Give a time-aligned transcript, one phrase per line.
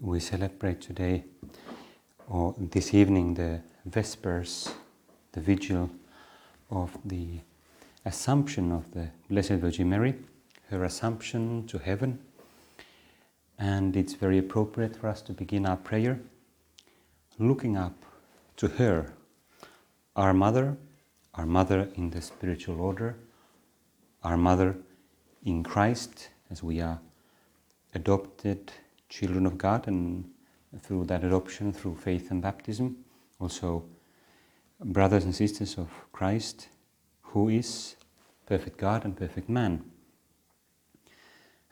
[0.00, 1.24] We celebrate today
[2.28, 4.70] or this evening the Vespers,
[5.32, 5.90] the vigil
[6.70, 7.40] of the
[8.04, 10.14] Assumption of the Blessed Virgin Mary,
[10.70, 12.20] her Assumption to heaven.
[13.58, 16.20] And it's very appropriate for us to begin our prayer
[17.40, 17.94] looking up
[18.58, 19.12] to her,
[20.14, 20.76] our Mother,
[21.34, 23.16] our Mother in the spiritual order,
[24.22, 24.76] our Mother
[25.44, 27.00] in Christ, as we are
[27.96, 28.70] adopted
[29.08, 30.30] children of God, and
[30.82, 32.96] through that adoption, through faith and baptism,
[33.40, 33.84] also
[34.80, 36.68] brothers and sisters of Christ,
[37.22, 37.96] who is
[38.46, 39.84] perfect God and perfect man.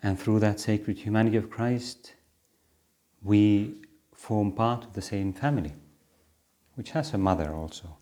[0.03, 2.15] And through that sacred humanity of Christ,
[3.23, 3.75] we
[4.15, 5.73] form part of the same family,
[6.75, 7.97] which has a mother also.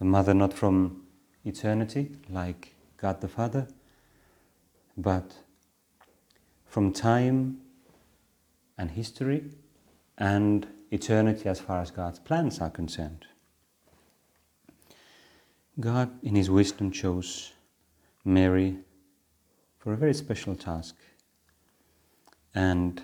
[0.00, 1.02] A mother not from
[1.44, 3.66] eternity, like God the Father,
[4.96, 5.32] but
[6.66, 7.58] from time
[8.78, 9.44] and history
[10.18, 13.26] and eternity as far as God's plans are concerned.
[15.78, 17.52] God, in His wisdom, chose
[18.24, 18.78] Mary
[19.78, 20.96] for a very special task.
[22.54, 23.02] And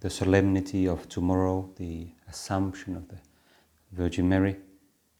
[0.00, 3.18] the solemnity of tomorrow, the Assumption of the
[3.92, 4.56] Virgin Mary,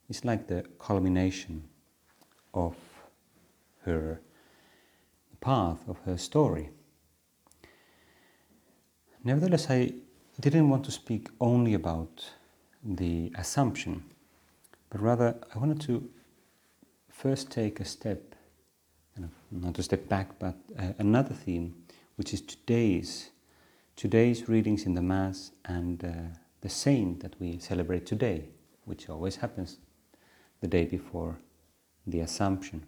[0.08, 1.62] is like the culmination
[2.52, 2.76] of
[3.84, 4.20] her
[5.40, 6.70] path, of her story.
[9.26, 9.90] Nevertheless, I
[10.38, 12.30] didn't want to speak only about
[12.84, 14.04] the Assumption,
[14.90, 16.06] but rather I wanted to
[17.08, 18.34] first take a step,
[19.50, 21.74] not a step back, but uh, another theme,
[22.16, 23.30] which is today's
[23.96, 26.08] today's readings in the Mass and uh,
[26.60, 28.48] the saint that we celebrate today,
[28.84, 29.78] which always happens
[30.60, 31.38] the day before
[32.06, 32.84] the Assumption.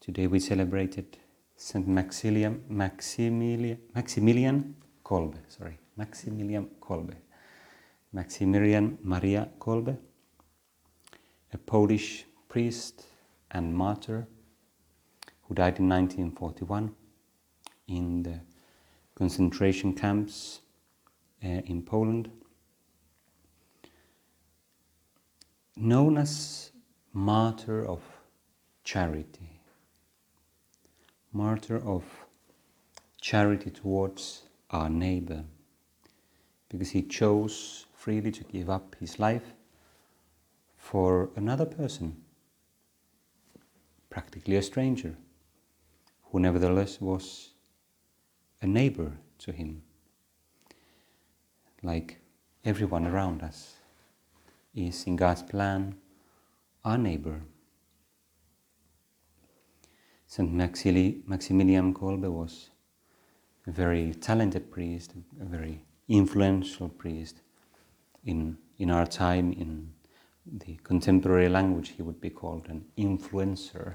[0.00, 1.18] Today we celebrated
[1.60, 7.16] Saint Maximilian, Maximilian, Maximilian Kolbe, sorry, Maximilian Kolbe,
[8.12, 9.98] Maximilian Maria Kolbe,
[11.52, 13.06] a Polish priest
[13.50, 14.28] and martyr
[15.42, 16.94] who died in 1941
[17.88, 18.38] in the
[19.16, 20.60] concentration camps
[21.44, 22.30] uh, in Poland.
[25.76, 26.70] Known as
[27.12, 28.00] martyr of
[28.84, 29.57] charity
[31.38, 32.02] martyr of
[33.20, 35.44] charity towards our neighbor,
[36.68, 39.54] because he chose freely to give up his life
[40.76, 42.16] for another person,
[44.10, 45.14] practically a stranger,
[46.24, 47.50] who nevertheless was
[48.60, 49.82] a neighbor to him,
[51.84, 52.18] like
[52.64, 53.76] everyone around us
[54.74, 55.94] is in God's plan
[56.84, 57.42] our neighbor.
[60.28, 60.52] St.
[60.52, 62.70] Maximilian Kolbe was
[63.66, 67.40] a very talented priest, a very influential priest
[68.24, 69.90] in, in our time, in
[70.46, 73.94] the contemporary language, he would be called an influencer.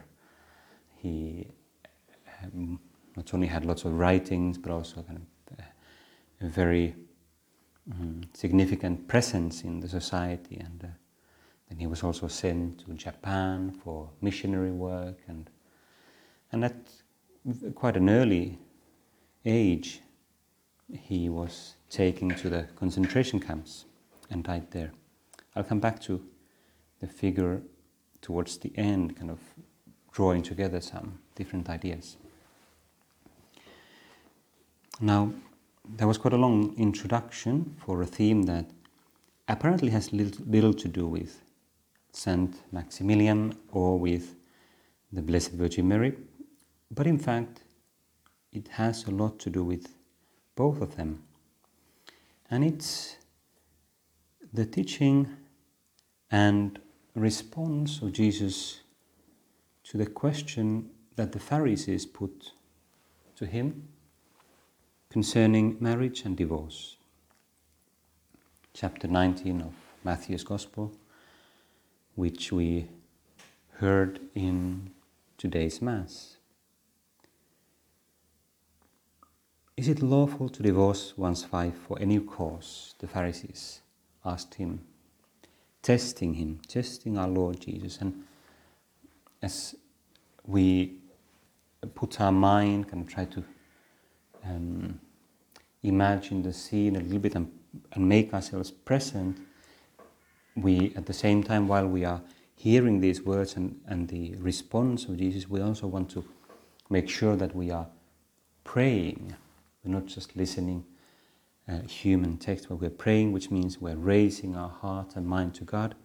[0.95, 1.47] He
[2.44, 2.79] um,
[3.15, 5.19] not only had lots of writings, but also kind
[5.51, 6.95] of a, a very
[7.91, 10.57] um, significant presence in the society.
[10.57, 10.88] And uh,
[11.69, 15.47] then he was also sent to Japan for missionary work and
[16.53, 16.75] and at
[17.75, 18.59] quite an early
[19.44, 20.02] age,
[20.91, 23.86] he was taken to the concentration camps
[24.30, 24.92] and died there.
[25.56, 26.24] I'll come back to
[27.02, 27.62] the figure
[28.22, 29.40] towards the end, kind of
[30.12, 32.18] drawing together some different ideas.
[35.01, 35.33] Now,
[35.98, 38.69] there was quite a long introduction for a theme that
[39.48, 41.42] apparently has little, little to do with
[42.12, 44.36] Saint Maximilian or with
[45.12, 46.13] the Blessed Virgin Mary,
[46.94, 47.62] but in fact,
[48.51, 49.88] it has a lot to do with
[50.56, 51.24] both of them.
[52.50, 53.18] And it's
[54.51, 55.28] the teaching
[56.30, 56.80] and
[57.16, 58.81] response of Jesus
[59.86, 62.51] to the question that the Pharisees put
[63.36, 63.88] to him
[65.10, 66.98] concerning marriage and divorce.
[68.74, 69.74] Chapter 19 of
[70.04, 70.92] Matthew's Gospel,
[72.16, 72.88] which we
[73.78, 74.92] heard in
[75.38, 76.38] today's Mass.
[79.75, 82.94] Is it lawful to divorce one's wife for any cause?
[83.00, 83.81] The Pharisees
[84.24, 84.81] asked him,
[85.81, 87.98] testing him, testing our Lord Jesus.
[87.98, 88.24] And
[89.42, 89.75] as
[90.46, 90.94] we
[91.96, 93.44] put our mind, of try to
[94.46, 95.00] um,
[95.81, 97.52] imagine the scene a little bit and,
[97.94, 99.40] and make ourselves present,
[100.56, 102.22] we, at the same time, while we are
[102.56, 106.24] hearing these words and, and the response of Jesus, we also want to
[106.92, 107.88] make sure that we are
[108.64, 109.36] praying
[109.83, 110.85] we're not just listening
[111.68, 115.63] uh, human text, but we're praying, which means we're raising our heart and mind to
[115.63, 115.95] God.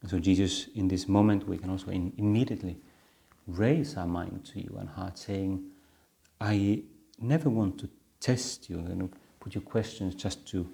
[0.00, 2.76] And so, Jesus, in this moment, we can also in, immediately
[3.46, 5.64] raise our mind to you and heart, saying,
[6.40, 6.82] I
[7.20, 7.88] never want to
[8.20, 10.68] test you, and put you questions just to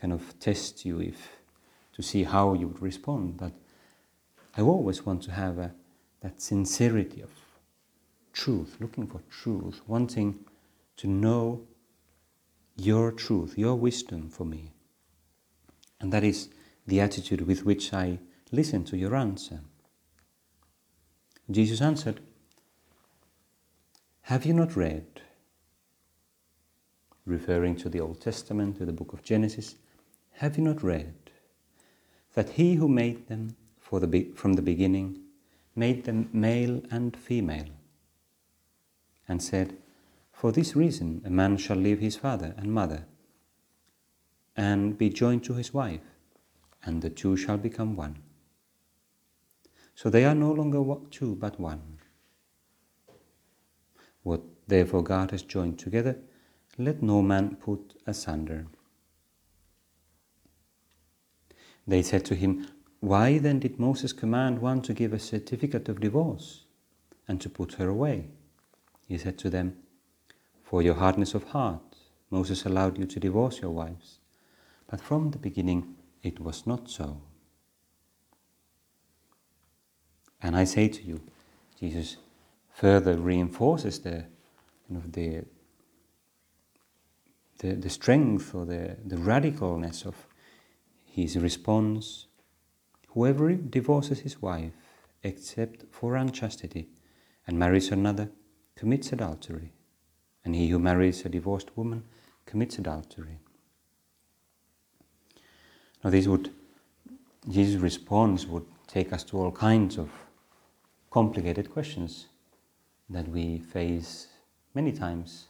[0.00, 1.28] kind of test you if
[1.94, 3.36] to see how you would respond.
[3.36, 3.52] But
[4.56, 5.72] I always want to have a,
[6.20, 7.30] that sincerity of
[8.32, 10.38] truth, looking for truth, wanting
[10.96, 11.62] to know
[12.76, 14.72] your truth, your wisdom for me.
[16.00, 16.48] And that is
[16.86, 18.18] the attitude with which I
[18.50, 19.60] listen to your answer.
[21.50, 22.20] Jesus answered,
[24.22, 25.06] Have you not read,
[27.26, 29.76] referring to the Old Testament, to the book of Genesis,
[30.32, 31.14] have you not read
[32.34, 33.56] that he who made them
[34.00, 35.20] the from the beginning
[35.76, 37.70] made them male and female,
[39.28, 39.76] and said,
[40.44, 43.06] for this reason, a man shall leave his father and mother
[44.54, 46.02] and be joined to his wife,
[46.84, 48.18] and the two shall become one.
[49.94, 51.80] So they are no longer two, but one.
[54.22, 56.18] What therefore God has joined together,
[56.76, 58.66] let no man put asunder.
[61.86, 62.66] They said to him,
[63.00, 66.66] Why then did Moses command one to give a certificate of divorce
[67.26, 68.26] and to put her away?
[69.08, 69.78] He said to them,
[70.74, 71.94] for your hardness of heart,
[72.32, 74.18] Moses allowed you to divorce your wives.
[74.90, 77.20] But from the beginning, it was not so.
[80.42, 81.20] And I say to you,
[81.78, 82.16] Jesus
[82.72, 84.24] further reinforces the,
[84.88, 85.44] you know, the,
[87.60, 90.26] the, the strength or the, the radicalness of
[91.04, 92.26] his response.
[93.10, 94.72] Whoever divorces his wife,
[95.22, 96.88] except for unchastity,
[97.46, 98.30] and marries another,
[98.74, 99.73] commits adultery
[100.44, 102.04] and he who marries a divorced woman
[102.46, 103.38] commits adultery.
[106.02, 106.50] Now, this would,
[107.48, 110.10] Jesus' response would take us to all kinds of
[111.10, 112.26] complicated questions
[113.08, 114.26] that we face
[114.74, 115.46] many times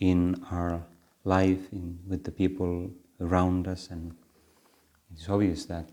[0.00, 0.82] in our
[1.24, 2.90] life in, with the people
[3.20, 4.14] around us, and
[5.12, 5.90] it's obvious that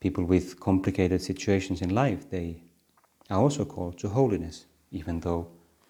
[0.00, 2.62] people with complicated situations in life they
[3.30, 5.48] are also called to holiness, even though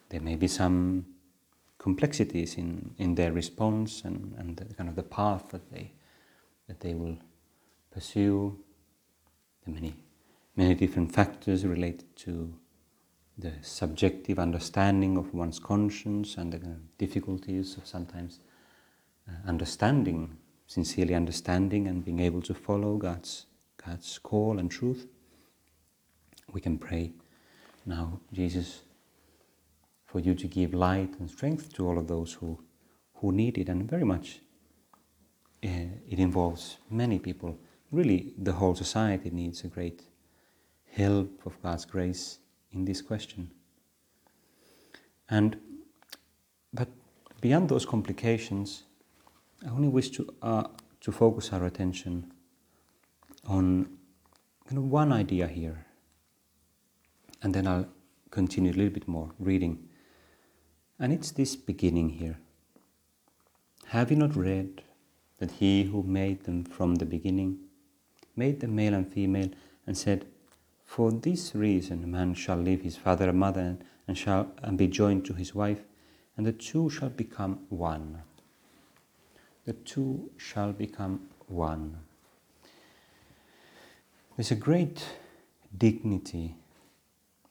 [0.09, 1.05] there may be some
[1.87, 5.93] complexities in, in their response and, and the, kind of the path that they,
[6.67, 7.17] that they will
[7.93, 8.59] pursue,
[9.65, 9.95] the many,
[10.57, 12.53] many different factors related to
[13.39, 18.41] the subjective understanding of one's conscience and the difficulties of sometimes
[19.29, 20.37] uh, understanding,
[20.67, 23.47] sincerely understanding and being able to follow God's,
[23.87, 25.07] God's call and truth.
[26.53, 27.13] We can pray
[27.85, 28.81] now, Jesus
[30.07, 32.59] for you to give light and strength to all of those who,
[33.15, 33.69] who need it.
[33.69, 34.41] And very much
[35.65, 35.69] uh,
[36.09, 37.59] it involves many people.
[37.91, 40.03] Really, the whole society needs a great
[40.93, 42.39] help of God's grace
[42.73, 43.51] in this question.
[45.29, 45.57] And
[46.73, 46.89] but
[47.41, 48.85] beyond those complications,
[49.65, 50.65] I only wish to uh,
[51.01, 52.33] to focus our attention
[53.47, 53.89] on
[54.67, 55.87] kind of one idea here,
[57.43, 57.89] and then I'll
[58.31, 59.89] continue a little bit more reading
[60.99, 62.39] and it's this beginning here.
[63.87, 64.83] Have you not read
[65.39, 67.59] that he who made them from the beginning
[68.35, 69.51] made them male and female
[69.87, 70.27] and said,
[70.85, 74.87] For this reason a man shall leave his father and mother and shall and be
[74.87, 75.81] joined to his wife,
[76.37, 78.23] and the two shall become one.
[79.65, 81.99] The two shall become one.
[84.37, 85.03] There's a great
[85.77, 86.57] dignity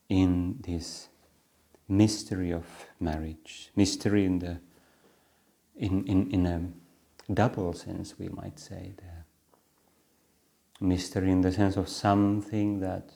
[0.08, 1.10] in this
[1.88, 2.66] mystery of
[3.00, 4.60] marriage, mystery in the
[5.78, 8.94] in, in, in a double sense, we might say.
[8.98, 13.12] The mystery in the sense of something that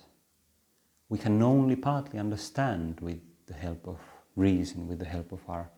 [1.07, 3.97] we can only partly understand with the help of
[4.35, 5.71] reason, with the help of our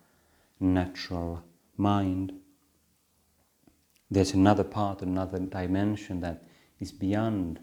[0.59, 1.43] natural
[1.77, 2.33] mind.
[4.09, 6.43] There's another part, another dimension that
[6.79, 7.59] is beyond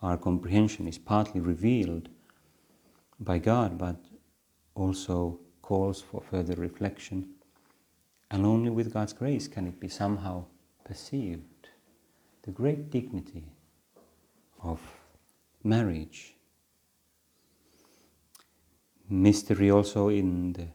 [0.00, 2.08] our comprehension, is partly revealed
[3.18, 3.96] by God, but
[4.80, 7.28] also calls for further reflection.
[8.30, 10.44] And only with God's grace can it be somehow
[10.84, 11.68] perceived.
[12.42, 13.44] The great dignity
[14.62, 14.80] of
[15.62, 16.34] marriage.
[19.08, 20.68] Mystery also in the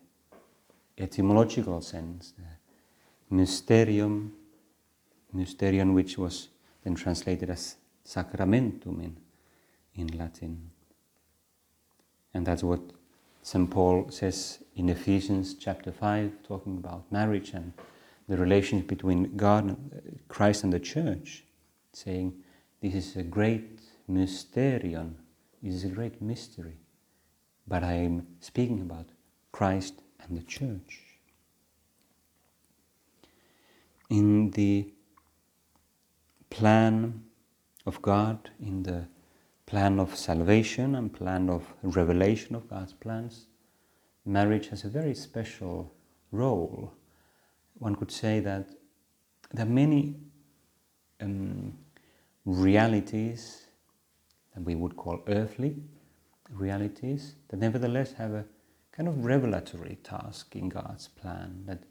[0.98, 4.34] etymological sense, the mysterium,
[5.34, 6.50] mysterium which was
[6.84, 9.18] then translated as sacramentum in,
[9.96, 10.70] in Latin.
[12.34, 12.82] And that's what
[13.46, 13.70] St.
[13.70, 17.74] Paul says in Ephesians chapter 5, talking about marriage and
[18.28, 21.44] the relationship between God, and uh, Christ, and the church,
[21.94, 22.34] saying,
[22.82, 25.14] This is a great mysterion,
[25.62, 26.80] this is a great mystery.
[27.68, 29.10] But I am speaking about
[29.52, 31.04] Christ and the church.
[34.10, 34.92] In the
[36.50, 37.26] plan
[37.86, 39.06] of God, in the
[39.66, 43.48] plan of salvation and plan of revelation of God's plans,
[44.26, 45.92] marriage has a very special
[46.32, 46.94] role.
[47.80, 48.70] One could say that
[49.52, 50.16] there are many
[51.20, 51.74] um,
[52.46, 53.66] realities
[54.54, 55.76] that we would call earthly
[56.52, 58.46] realities that nevertheless have a
[58.92, 61.84] kind of revelatory task in God's plan that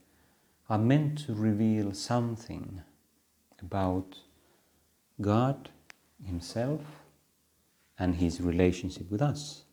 [0.69, 2.81] are meant to reveal something
[3.61, 4.19] about
[5.21, 5.71] God
[6.25, 6.81] Himself
[7.99, 9.65] and his relationship with us.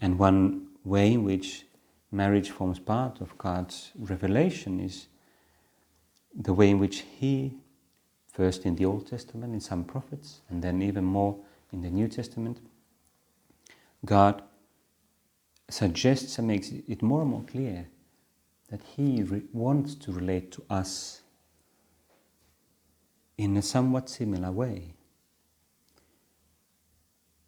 [0.00, 1.64] And one way in which
[2.10, 5.08] marriage forms part of God's revelation is
[6.34, 7.54] the way in which He,
[8.28, 11.38] first in the Old Testament, in some prophets, and then even more
[11.72, 12.60] in the New Testament,
[14.04, 14.42] God
[15.68, 17.88] suggests and makes it more and more clear
[18.68, 21.22] that He re- wants to relate to us
[23.38, 24.95] in a somewhat similar way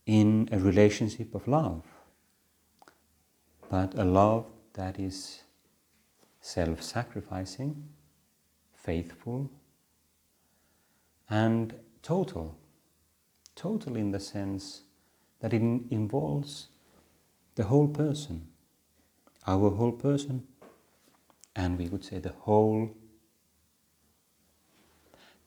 [0.09, 1.83] in a relationship of love,
[3.71, 5.43] but a love that is
[6.41, 7.85] self sacrificing,
[8.73, 9.51] faithful,
[11.29, 12.57] and total.
[13.55, 14.83] Total in the sense
[15.41, 15.61] that it
[15.91, 16.69] involves
[17.57, 18.49] the whole person,
[19.47, 20.47] our whole person,
[21.55, 22.97] and we would say the whole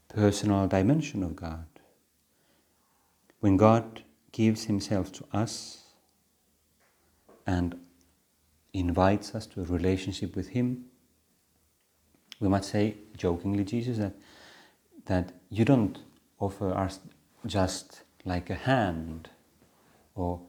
[0.10, 1.66] personal dimension of God.
[3.40, 5.84] When God gives himself to us
[7.46, 7.76] and
[8.74, 10.86] invites us to a relationship with him,
[12.40, 14.14] we might say jokingly, Jesus, that,
[15.06, 16.00] that you don't
[16.40, 17.00] offer us
[17.46, 19.30] just like a hand
[20.16, 20.42] or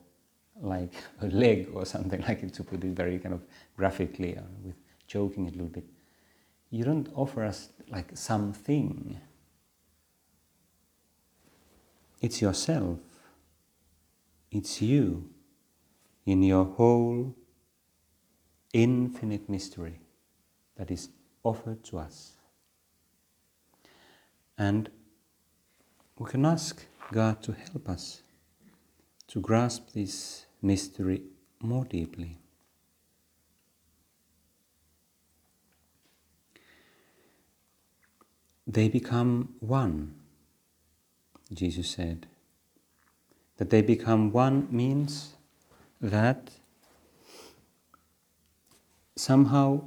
[0.61, 3.43] like a leg or something like it, to put it very kind of
[3.77, 4.75] graphically, uh, with
[5.07, 5.85] joking a little bit.
[6.71, 9.21] You don't offer us like something.
[12.23, 12.99] It's yourself.
[14.53, 15.31] It's you
[16.27, 17.35] in your whole
[18.75, 20.01] infinite mystery
[20.77, 21.09] that is
[21.43, 22.33] offered to us.
[24.59, 24.91] And
[26.19, 28.21] we can ask God to help us
[29.29, 31.23] to grasp this mystery
[31.59, 32.37] more deeply.
[38.67, 40.15] They become one,
[41.51, 42.27] Jesus said.
[43.59, 45.35] That they become one means
[46.01, 46.51] that
[49.17, 49.83] somehow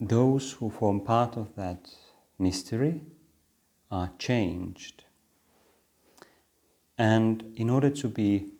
[0.00, 1.90] those who form part of that
[2.38, 3.00] mystery
[3.90, 5.04] are changed.
[6.96, 8.52] And in order to be,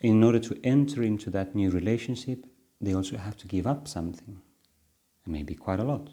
[0.00, 2.46] in order to enter into that new relationship,
[2.80, 4.40] they also have to give up something,
[5.24, 6.08] and maybe quite a lot.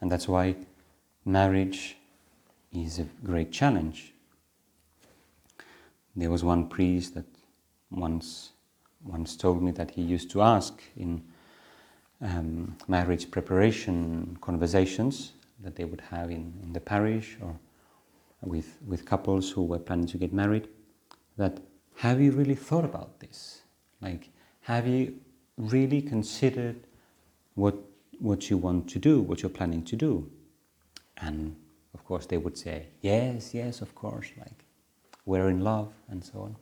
[0.00, 0.56] And that's why
[1.24, 1.96] marriage
[2.72, 4.14] is a great challenge
[6.16, 7.26] there was one priest that
[7.90, 8.52] once
[9.04, 11.22] once told me that he used to ask in
[12.20, 17.54] um, marriage preparation conversations that they would have in, in the parish or
[18.42, 20.68] with, with couples who were planning to get married
[21.36, 21.58] that
[21.96, 23.62] have you really thought about this?
[24.00, 24.30] Like,
[24.62, 25.18] have you
[25.56, 26.76] really considered
[27.54, 27.74] what,
[28.20, 30.30] what you want to do, what you're planning to do?
[31.16, 31.56] And
[31.94, 34.64] of course, they would say, yes, yes, of course, like,
[35.28, 36.56] we're in love, and so on.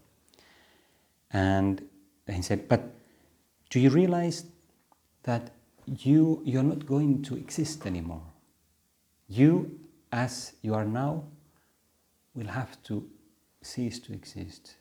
[1.31, 1.89] And
[2.29, 2.83] he said, But
[3.71, 4.45] do you realize
[5.23, 5.51] that
[5.87, 8.27] you, you're not going to exist anymore?
[9.29, 9.79] You,
[10.11, 11.23] as you are now,
[12.35, 13.09] will have to
[13.63, 14.75] cease to exist.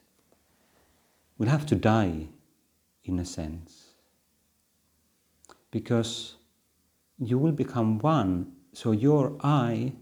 [1.37, 2.29] Will have to die,
[3.03, 3.89] in a sense.
[5.69, 6.37] Because
[7.19, 9.93] you will become one, so your I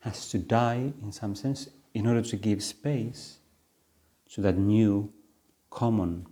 [0.00, 3.38] has to die in some sense in order to give space
[4.30, 5.12] to that new
[5.70, 6.26] common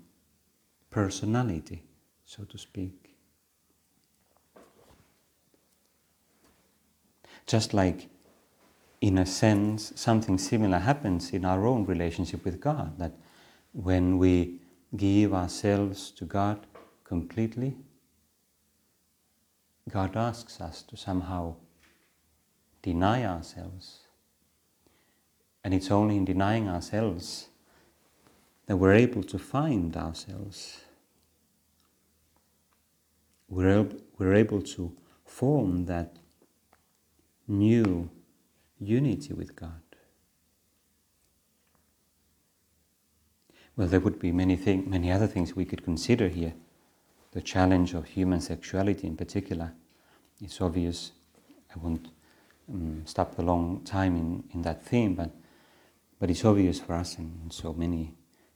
[0.90, 1.82] personality,
[2.24, 3.14] so to speak.
[7.46, 8.08] Just like,
[9.00, 13.12] in a sense, something similar happens in our own relationship with God, that
[13.72, 14.60] when we
[14.96, 16.66] give ourselves to God
[17.04, 17.76] completely,
[19.88, 21.56] God asks us to somehow
[22.82, 24.07] deny ourselves.
[25.64, 27.48] And it's only in denying ourselves
[28.66, 30.82] that we're able to find ourselves.
[33.48, 33.86] We're,
[34.18, 34.92] we're able to
[35.24, 36.16] form that
[37.46, 38.10] new
[38.78, 39.80] unity with God.
[43.76, 46.54] Well, there would be many, thing, many other things we could consider here.
[47.32, 49.72] The challenge of human sexuality, in particular,
[50.42, 51.12] is obvious.
[51.74, 52.08] I won't
[52.68, 55.30] um, stop a long time in, in that theme, but,
[56.18, 58.14] but it's obvious for us in, so many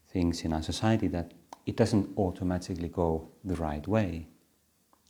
[0.09, 1.33] things in our society that
[1.65, 4.27] it doesn't automatically go the right way.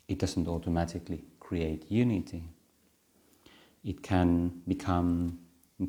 [0.07, 2.45] It doesn't automatically create unity.
[3.85, 5.39] It can become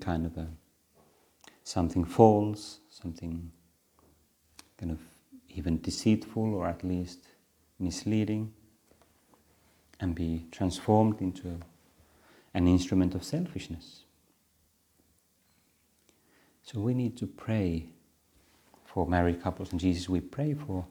[0.01, 0.47] kind of a
[1.63, 3.51] something false, something
[4.77, 4.99] kind of
[5.49, 7.27] even deceitful or at least
[7.79, 8.51] misleading,
[9.99, 11.59] and be transformed into
[12.53, 14.03] an instrument of selfishness.
[16.63, 17.89] So we need to pray
[18.85, 19.71] for married couples.
[19.71, 20.85] And Jesus, we pray for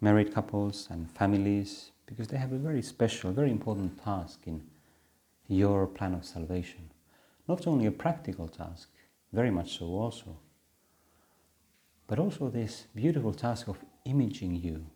[0.00, 4.62] married couples and families because they have a very special, very important task in
[5.48, 6.90] your plan of salvation.
[7.48, 8.88] Not only a practical task,
[9.32, 10.36] very much so also,
[12.08, 14.86] but also this beautiful task of imaging you,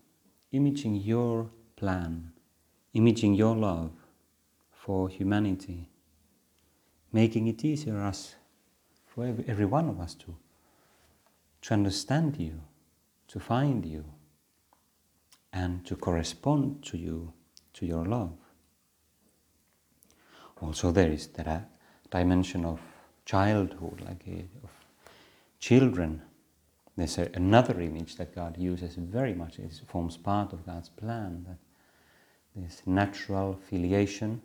[0.51, 2.33] imaging your plan,
[2.95, 3.93] imaging your love
[4.73, 5.89] for humanity,
[7.13, 8.35] making it easier us,
[9.15, 10.37] for every, one of us to,
[11.63, 12.61] to understand you,
[13.29, 14.05] to find you,
[15.53, 17.33] and to correspond to you,
[17.73, 18.33] to your love.
[20.63, 21.59] Also, there is that uh,
[22.11, 22.81] dimension of
[23.25, 24.71] childhood, like a, of
[25.59, 26.23] children.
[26.97, 29.59] There's a, another image that God uses very much.
[29.59, 31.45] It forms part of God's plan.
[31.49, 31.59] That
[32.55, 34.43] this natural filiation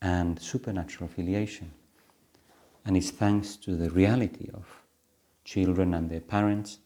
[0.00, 1.72] and supernatural filiation.
[2.88, 4.64] And it's thanks to the reality of
[5.44, 6.78] children and their parents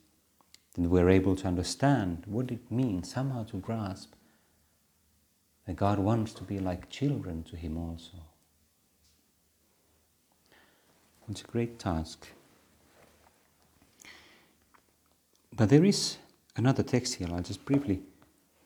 [0.75, 4.15] that we're able to understand what it means, somehow to grasp
[5.65, 8.17] that God wants to be like children to Him also.
[11.31, 12.27] It's a great task.
[15.55, 16.17] But there is
[16.57, 17.29] another text here.
[17.31, 18.03] I'll just briefly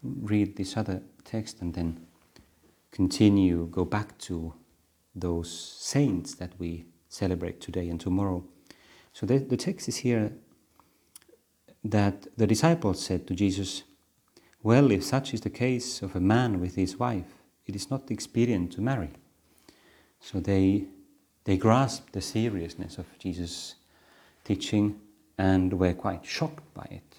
[0.02, 2.00] read this other text and then
[2.92, 4.54] continue, go back to
[5.14, 8.44] those saints that we celebrate today and tomorrow.
[9.12, 10.32] So the, the text is here
[11.84, 13.84] that the disciples said to Jesus,
[14.62, 18.10] Well, if such is the case of a man with his wife, it is not
[18.10, 19.10] expedient to marry.
[20.20, 20.86] So they,
[21.44, 23.76] they grasped the seriousness of Jesus'
[24.44, 25.00] teaching
[25.38, 27.16] and were quite shocked by it.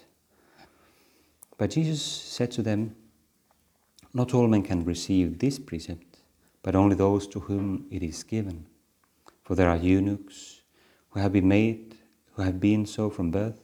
[1.56, 2.94] But Jesus said to them,
[4.14, 6.18] not all men can receive this precept,
[6.62, 8.66] but only those to whom it is given.
[9.48, 10.60] For there are eunuchs
[11.08, 11.96] who have been made,
[12.34, 13.56] who have been so from birth.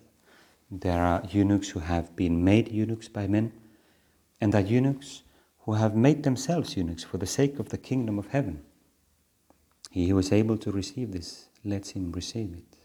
[0.71, 3.53] There are eunuchs who have been made eunuchs by men,
[4.41, 5.25] and there are eunuchs
[5.67, 8.63] who have made themselves eunuchs for the sake of the kingdom of heaven.
[9.91, 12.79] He who is able to receive this, let him receive it.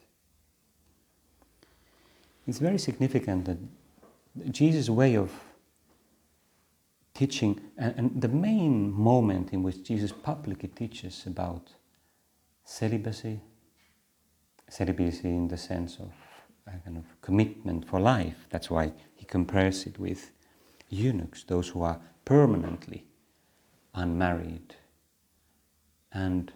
[2.46, 5.32] It's very significant that Jesus' way of
[7.14, 11.72] teaching, and, and, the main moment in which Jesus publicly teaches about
[12.70, 13.42] celibacy,
[14.70, 16.12] celibacy in the sense of
[16.68, 18.46] a kind of commitment for life.
[18.52, 20.32] That's why he compares it with
[20.90, 23.06] eunuchs, those who are permanently
[23.96, 24.76] unmarried,
[26.14, 26.54] and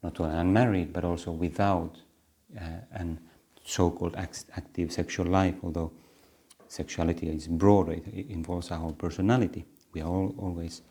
[0.00, 1.96] not only unmarried, but also without
[2.56, 3.18] uh, an
[3.64, 5.90] so-called active sexual life, although
[6.68, 9.64] sexuality is broader, it involves our whole personality.
[9.92, 10.82] We are all always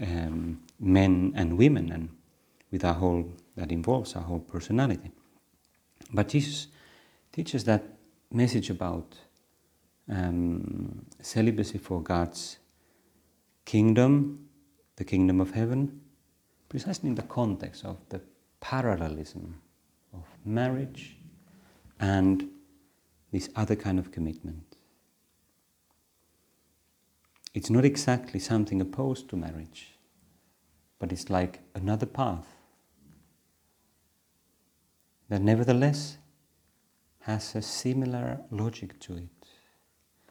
[0.00, 2.08] um, men and women, and
[2.70, 5.10] with our whole that involves our whole personality.
[6.12, 6.68] But Jesus
[7.32, 7.84] teaches that
[8.30, 9.14] message about
[10.08, 12.58] um, celibacy for God's
[13.64, 14.48] kingdom,
[14.96, 16.00] the kingdom of heaven,
[16.68, 18.20] precisely in the context of the
[18.60, 19.60] parallelism
[20.12, 21.16] of marriage
[21.98, 22.48] and
[23.32, 24.76] this other kind of commitment.
[27.54, 29.94] It's not exactly something opposed to marriage,
[30.98, 32.55] but it's like another path
[35.28, 36.18] that nevertheless
[37.20, 39.28] has a similar logic to it.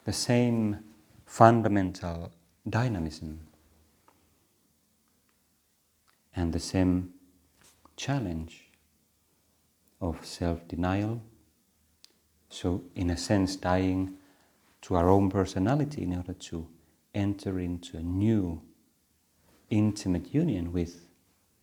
[0.06, 0.80] The same
[1.26, 2.32] fundamental
[2.70, 3.48] dynamism
[6.36, 7.14] and the same
[7.96, 8.70] challenge
[10.02, 11.22] of self denial.
[12.50, 14.18] So, in a sense, dying
[14.82, 16.68] to our own personality in order to
[17.14, 18.62] enter into a new
[19.70, 21.08] intimate union with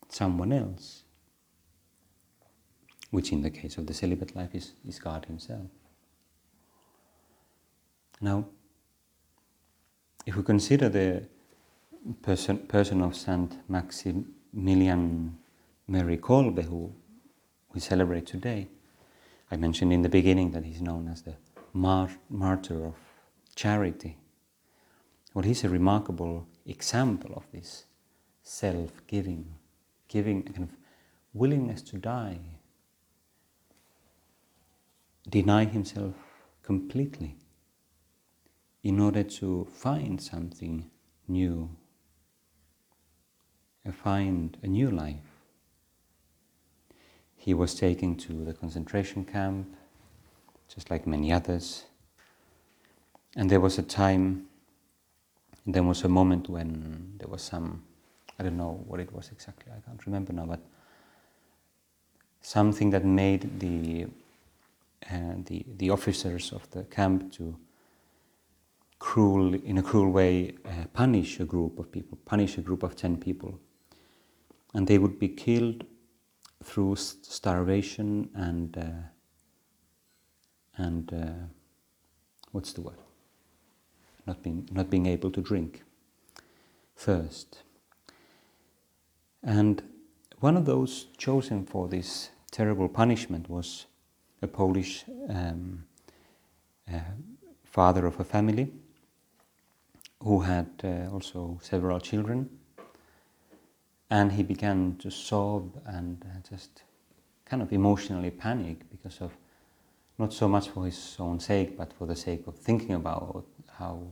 [0.09, 1.02] someone else,
[3.13, 5.67] which in the case of the celibate life is, is God Himself.
[8.19, 8.45] Now,
[10.25, 11.27] if we consider the
[12.23, 15.37] person, person of Saint Maximilian
[15.87, 16.91] Mary Kolbe, who
[17.71, 18.67] we celebrate today,
[19.51, 21.35] I mentioned in the beginning that he's known as the
[21.71, 22.95] mar- martyr of
[23.55, 24.17] charity.
[25.35, 27.85] Well, he's a remarkable example of this
[28.41, 29.53] self giving,
[30.07, 30.75] giving a kind of
[31.35, 32.39] willingness to die,
[35.29, 36.13] deny himself
[36.61, 37.35] completely
[38.83, 40.89] in order to find something
[41.27, 41.69] new,
[43.91, 45.33] find a new life.
[47.35, 49.75] He was taken to the concentration camp,
[50.73, 51.85] just like many others.
[53.35, 54.47] And there was a time,
[55.65, 57.83] there was a moment when there was some,
[58.39, 60.59] I don't know what it was exactly, I can't remember now, but
[62.41, 64.07] something that made the,
[65.11, 67.57] uh, the, the officers of the camp to
[68.99, 72.95] cruel, in a cruel way, uh, punish a group of people, punish a group of
[72.95, 73.59] 10 people.
[74.73, 75.85] And they would be killed
[76.63, 79.07] through starvation and, uh,
[80.77, 81.45] and uh,
[82.51, 82.97] what's the word?
[84.25, 85.83] Not being, not being able to drink
[86.95, 87.63] first.
[89.43, 89.83] And
[90.39, 93.85] one of those chosen for this terrible punishment was
[94.43, 95.85] a Polish um,
[96.91, 96.99] uh,
[97.63, 98.71] father of a family
[100.21, 102.49] who had uh, also several children.
[104.09, 106.83] And he began to sob and uh, just
[107.45, 109.31] kind of emotionally panic because of
[110.19, 113.45] not so much for his own sake, but for the sake of thinking about
[113.79, 114.03] how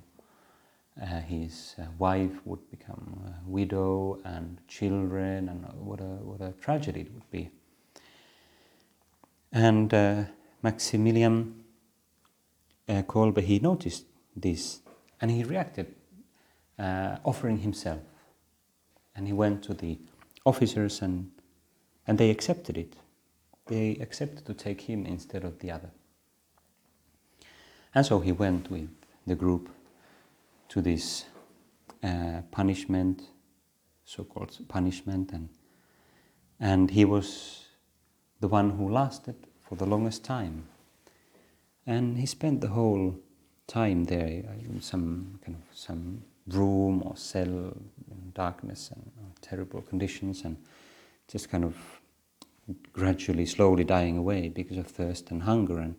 [1.02, 6.52] uh, his uh, wife would become a widow and children, and what a, what a
[6.54, 7.50] tragedy it would be.
[9.52, 10.24] And uh,
[10.62, 11.64] Maximilian
[12.88, 14.82] uh, Kolbe, he noticed this
[15.20, 15.94] and he reacted
[16.80, 18.00] uh, offering himself.
[19.16, 20.00] And he went to the
[20.46, 21.32] officers and,
[22.08, 22.96] and they accepted it.
[23.68, 25.92] They accepted to take him instead of the other.
[27.94, 28.90] And so he went with
[29.28, 29.70] the group
[30.70, 31.26] to this
[32.04, 33.22] uh, punishment,
[34.06, 35.50] so called punishment, and,
[36.60, 37.68] and he was
[38.42, 40.66] the one who lasted for the longest time.
[41.88, 43.16] And he spent the whole
[43.68, 49.82] time there in some kind of some room or cell in darkness and uh, terrible
[49.82, 50.58] conditions and
[51.28, 51.76] just kind of
[52.94, 55.78] gradually, slowly dying away because of thirst and hunger.
[55.80, 55.96] And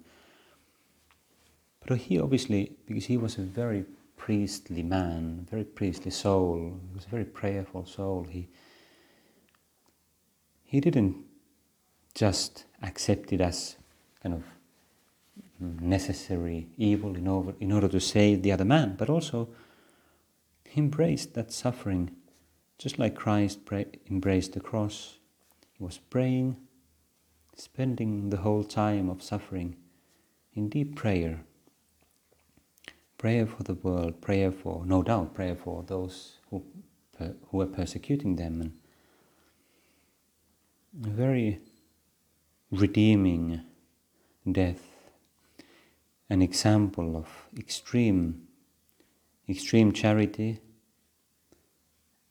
[1.86, 3.84] but he obviously, because he was a very
[4.16, 8.26] priestly man, very priestly soul, he was a very prayerful soul.
[8.28, 8.48] He
[10.64, 11.16] he didn't
[12.14, 13.76] just accept it as
[14.22, 14.44] kind of
[15.60, 19.48] necessary evil in order, in order to save the other man, but also
[20.68, 22.10] he embraced that suffering
[22.78, 23.60] just like Christ
[24.10, 25.18] embraced the cross.
[25.78, 26.56] He was praying,
[27.54, 29.76] spending the whole time of suffering
[30.54, 31.44] in deep prayer.
[33.18, 36.64] Prayer for the world, prayer for, no doubt, prayer for those who,
[37.50, 38.72] who are persecuting them, and
[40.92, 41.60] very
[42.72, 43.60] redeeming
[44.50, 44.82] death,
[46.28, 48.48] an example of extreme
[49.48, 50.60] extreme charity,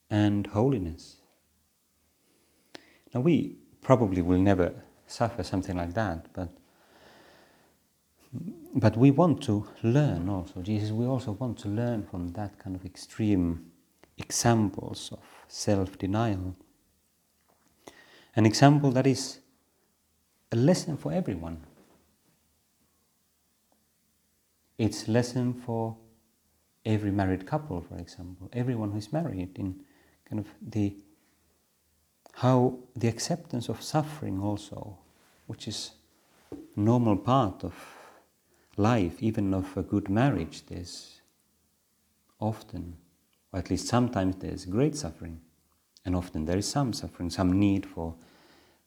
[0.09, 1.17] and holiness.
[3.13, 4.73] Now, we probably will never
[5.07, 6.49] suffer something like that, but
[8.73, 10.61] but we want to learn also.
[10.61, 13.69] Jesus, we also want to learn from that kind of extreme
[14.17, 16.55] examples of self denial.
[18.37, 19.40] An example that is
[20.51, 21.57] a lesson for everyone.
[24.77, 25.95] It's a lesson for
[26.85, 29.79] every married couple, for example, everyone who is married, in
[30.27, 30.95] kind of the
[32.33, 34.97] how the acceptance of suffering also,
[35.47, 35.91] which is
[36.75, 37.73] normal part of
[38.77, 41.21] life, even of a good marriage, there's
[42.39, 42.95] often,
[43.51, 45.41] or at least sometimes, there's great suffering,
[46.05, 48.15] and often there is some suffering, some need for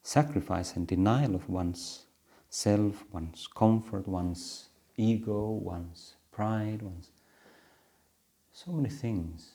[0.05, 2.05] sacrifice and denial of one's
[2.51, 7.11] self, one's comfort, one's ego, one's pride, one's
[8.53, 9.53] so many things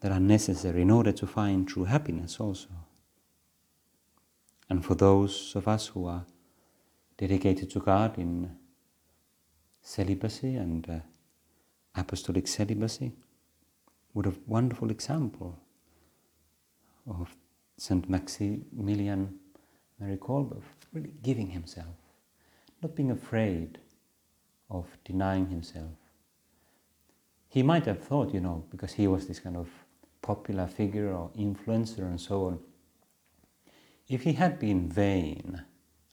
[0.00, 2.68] that are necessary in order to find true happiness also.
[4.68, 6.26] And for those of us who are
[7.16, 8.50] dedicated to God in
[9.80, 10.98] celibacy and uh,
[11.94, 13.12] apostolic celibacy,
[14.12, 15.56] what a wonderful example
[17.08, 17.36] of
[17.78, 19.38] Saint Maximilian
[19.98, 20.60] Mary Kolbe,
[20.92, 21.96] really giving himself,
[22.82, 23.78] not being afraid
[24.70, 25.92] of denying himself.
[27.48, 29.68] He might have thought, you know, because he was this kind of
[30.20, 32.58] popular figure or influencer and so on,
[34.08, 35.62] if he had been vain,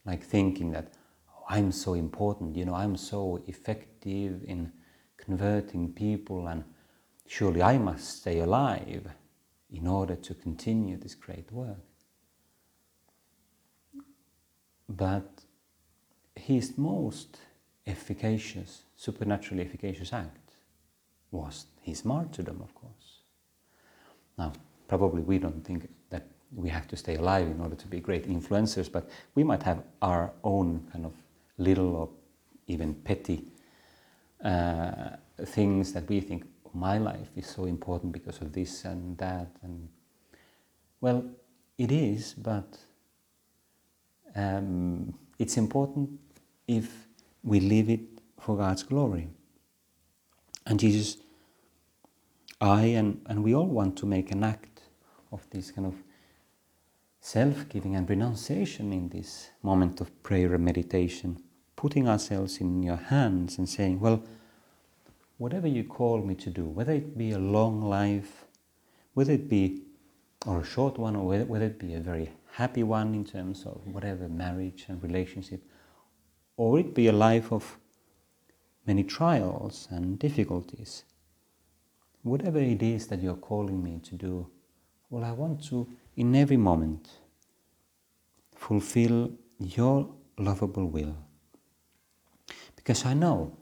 [0.06, 0.94] like thinking that
[1.30, 4.72] oh, I'm so important, you know, I'm so effective in
[5.18, 6.64] converting people, and
[7.28, 9.08] surely I must stay alive
[9.72, 11.80] in order to continue this great work.
[14.90, 15.44] But
[16.36, 17.40] his most
[17.86, 20.52] efficacious, supernaturally efficacious act
[21.32, 23.22] was his martyrdom, of course.
[24.38, 24.54] Now,
[24.88, 28.28] probably we don't think that we have to stay alive in order to be great
[28.28, 31.14] influencers, but we might have our own kind of
[31.58, 32.10] little or
[32.68, 33.46] even petty
[34.44, 35.16] uh,
[35.46, 39.88] things that we think my life is so important because of this and that and
[41.02, 41.24] well
[41.78, 42.78] it is but
[44.36, 46.10] um, it's important
[46.68, 47.08] if
[47.44, 48.02] we live it
[48.40, 49.30] for God's glory.
[50.66, 51.18] And Jesus
[52.62, 54.84] I and, and we all want to make an act
[55.34, 55.96] of this kind of
[57.20, 61.42] self-giving and renunciation in this moment of prayer and meditation
[61.76, 64.24] putting ourselves in your hands and saying well
[65.38, 68.46] whatever you call me to do, whether it be a long life,
[69.14, 69.82] whether it be
[70.46, 73.66] or a short one, or whether, whether it be a very happy one in terms
[73.66, 75.62] of whatever marriage and relationship,
[76.56, 77.78] or it be a life of
[78.86, 81.04] many trials and difficulties,
[82.22, 84.48] whatever it is that you're calling me to do,
[85.10, 87.10] well, I want to, in every moment,
[88.56, 91.16] fulfill your lovable will.
[92.76, 93.58] Because I know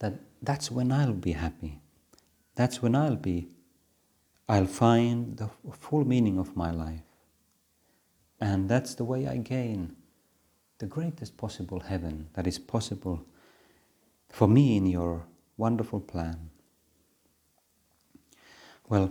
[0.00, 1.80] that that's when I'll be happy.
[2.56, 3.48] That's when I'll be,
[4.48, 7.03] I'll find the full meaning of my life.
[8.44, 9.96] And that's the way I gain
[10.76, 13.24] the greatest possible heaven that is possible
[14.28, 15.24] for me in your
[15.56, 16.50] wonderful plan.
[18.86, 19.10] Well,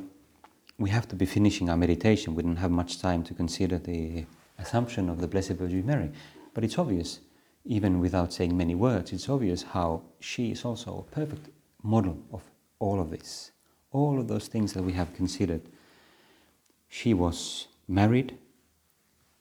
[0.78, 2.36] we have to be finishing our meditation.
[2.36, 4.28] We don't have much time to consider the
[4.60, 6.12] Assumption of the Blessed Virgin Mary.
[6.54, 7.20] But it's obvious
[7.66, 11.50] even without saying many words, it's obvious how she is also a perfect
[11.82, 12.44] model of
[12.78, 13.52] all of this,
[13.92, 15.64] all of those things that we have considered.
[16.88, 18.38] She was married,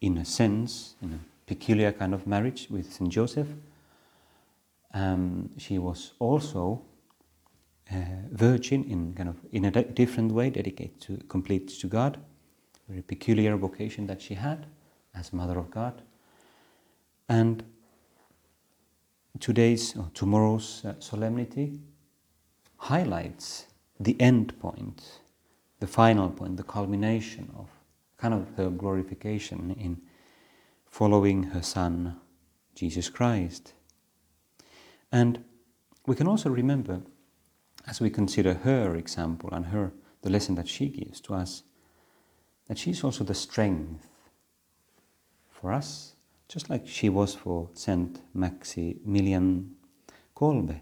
[0.02, 3.08] in a sense, in a peculiar kind of marriage with St.
[3.08, 3.48] Joseph.
[4.92, 6.82] Um, she was also
[7.90, 12.18] a virgin in kind of in a different way, dedicated to complete to God,
[12.88, 14.66] very peculiar vocation that she had
[15.14, 16.02] as Mother of God,
[17.28, 17.62] and
[19.40, 21.78] today's or tomorrow's uh, solemnity
[22.76, 23.66] highlights
[24.00, 25.20] the end point,
[25.80, 27.68] the final point, the culmination of
[28.22, 30.00] kind of her glorification in
[30.86, 32.20] following her Son,
[32.72, 33.72] Jesus Christ.
[35.10, 35.42] And
[36.06, 37.02] we can also remember,
[37.84, 41.64] as we consider her example and her the lesson that she gives to us,
[42.68, 44.06] that she's also the strength
[45.50, 46.14] for us
[46.48, 49.74] just like she was for Saint Maximilian
[50.36, 50.80] Kolbe.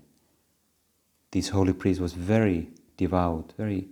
[1.31, 3.89] This holy priest was very devout, very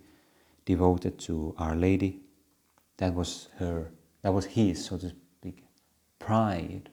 [0.66, 2.20] devoted to Our Lady.
[2.98, 3.90] That was her,
[4.22, 5.64] that was his, so to speak,
[6.18, 6.90] pride.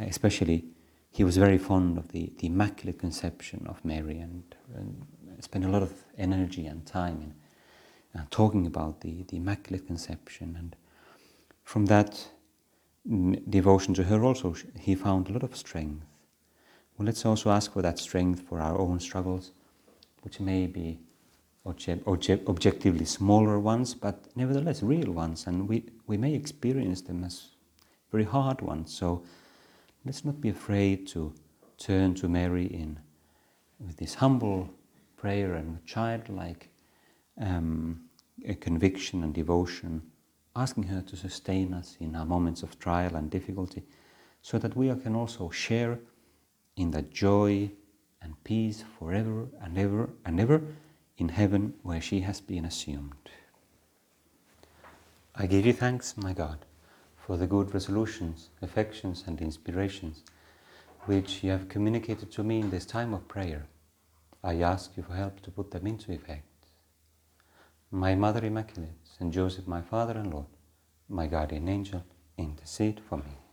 [0.00, 0.64] Especially,
[1.10, 4.42] he was very fond of the, the Immaculate Conception of Mary and,
[4.74, 5.04] and
[5.40, 10.56] spent a lot of energy and time in uh, talking about the, the Immaculate Conception.
[10.58, 10.76] And
[11.64, 12.28] from that,
[13.50, 16.04] devotion to her also, he found a lot of strength.
[16.96, 19.52] Well, let's also ask for that strength for our own struggles,
[20.22, 20.98] which may be
[21.66, 27.50] objectively smaller ones, but nevertheless real ones, and we, we may experience them as
[28.12, 28.94] very hard ones.
[28.94, 29.24] So
[30.04, 31.32] let's not be afraid to
[31.78, 32.98] turn to Mary in
[33.78, 34.68] with this humble
[35.16, 36.68] prayer and childlike
[37.40, 38.00] um,
[38.60, 40.02] conviction and devotion
[40.56, 43.82] asking her to sustain us in our moments of trial and difficulty,
[44.42, 45.98] so that we can also share
[46.76, 47.70] in that joy
[48.22, 50.62] and peace forever and ever and ever
[51.16, 53.30] in heaven where she has been assumed.
[55.34, 56.64] I give you thanks, my God,
[57.16, 60.22] for the good resolutions, affections, and inspirations
[61.06, 63.66] which you have communicated to me in this time of prayer.
[64.42, 66.46] I ask you for help to put them into effect.
[67.90, 70.46] My Mother Immaculate, Saint Joseph, my Father and Lord,
[71.08, 72.04] my guardian angel,
[72.36, 73.43] intercede for me.